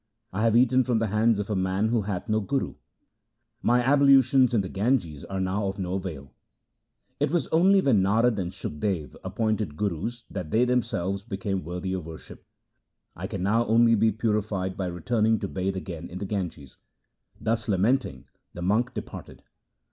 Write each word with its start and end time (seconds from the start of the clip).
I 0.33 0.41
have 0.45 0.55
eaten 0.57 0.83
from 0.83 0.97
the 0.97 1.09
hands 1.13 1.37
of 1.37 1.47
a 1.51 1.55
man 1.55 1.89
who 1.89 2.01
hath 2.01 2.27
no 2.27 2.39
guru. 2.39 2.73
My 3.61 3.83
ablutions 3.83 4.51
in 4.51 4.61
the 4.61 4.67
Ganges 4.67 5.23
are 5.25 5.39
now 5.39 5.67
of 5.67 5.77
no 5.77 5.93
avail. 5.93 6.33
It 7.19 7.29
was 7.29 7.45
only 7.49 7.81
when 7.81 8.01
Narad 8.01 8.39
and 8.39 8.51
Shukdev 8.51 9.11
1 9.13 9.21
appointed 9.23 9.77
gurus 9.77 10.23
that 10.27 10.49
they 10.49 10.65
themselves 10.65 11.21
became 11.21 11.63
worthy 11.63 11.93
of 11.93 12.07
worship. 12.07 12.43
I 13.15 13.27
can 13.27 13.43
now 13.43 13.63
only 13.67 13.93
be 13.93 14.11
purified 14.11 14.75
by 14.75 14.87
returning 14.87 15.37
to 15.37 15.47
bathe 15.47 15.77
again 15.77 16.09
in 16.09 16.17
the 16.17 16.25
Ganges.' 16.25 16.77
Thus 17.39 17.69
lamenting 17.69 18.25
the 18.55 18.63
monk 18.63 18.95
departed. 18.95 19.43